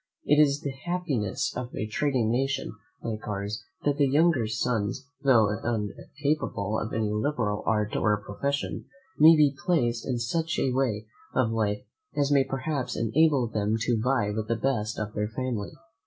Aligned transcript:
It 0.25 0.41
is 0.41 0.61
the 0.61 0.71
happiness 0.71 1.55
of 1.55 1.75
a 1.75 1.85
trading 1.85 2.31
nation, 2.31 2.73
like 3.03 3.27
ours, 3.27 3.63
that 3.85 3.97
the 3.99 4.07
younger 4.07 4.47
sons, 4.47 5.05
tho' 5.21 5.49
uncapable 5.63 6.79
of 6.79 6.91
any 6.91 7.11
liberal 7.11 7.61
art 7.67 7.95
or 7.95 8.17
profession, 8.19 8.85
may 9.19 9.35
be 9.35 9.53
placed 9.63 10.07
in 10.07 10.17
such 10.17 10.57
a 10.57 10.71
way 10.73 11.05
of 11.35 11.51
life 11.51 11.83
as 12.17 12.31
may 12.31 12.43
perhaps 12.43 12.95
enable 12.95 13.45
them 13.47 13.75
to 13.81 14.01
vie 14.01 14.31
with 14.31 14.47
the 14.47 14.55
best 14.55 14.97
of 14.97 15.13
their 15.13 15.27
family. 15.27 15.73